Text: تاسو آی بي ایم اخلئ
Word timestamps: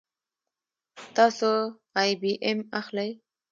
تاسو 1.15 1.49
آی 2.01 2.11
بي 2.21 2.31
ایم 2.45 2.59
اخلئ 2.79 3.09